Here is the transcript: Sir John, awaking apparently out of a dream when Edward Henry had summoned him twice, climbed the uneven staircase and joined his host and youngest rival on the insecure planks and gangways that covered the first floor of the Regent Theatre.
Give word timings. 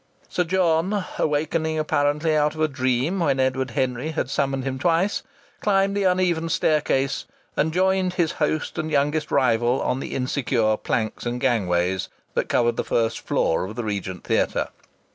Sir 0.29 0.45
John, 0.45 1.05
awaking 1.19 1.77
apparently 1.77 2.35
out 2.35 2.55
of 2.55 2.61
a 2.61 2.67
dream 2.67 3.19
when 3.19 3.39
Edward 3.39 3.69
Henry 3.69 4.09
had 4.09 4.31
summoned 4.31 4.63
him 4.63 4.79
twice, 4.79 5.21
climbed 5.59 5.95
the 5.95 6.05
uneven 6.05 6.49
staircase 6.49 7.25
and 7.55 7.71
joined 7.71 8.13
his 8.15 8.31
host 8.41 8.79
and 8.79 8.89
youngest 8.89 9.29
rival 9.29 9.79
on 9.83 9.99
the 9.99 10.15
insecure 10.15 10.75
planks 10.75 11.27
and 11.27 11.39
gangways 11.39 12.09
that 12.33 12.49
covered 12.49 12.77
the 12.77 12.83
first 12.83 13.19
floor 13.19 13.63
of 13.63 13.75
the 13.75 13.83
Regent 13.83 14.23
Theatre. 14.23 14.69